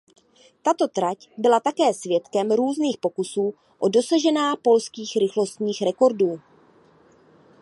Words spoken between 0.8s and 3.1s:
trať byla také svědkem různých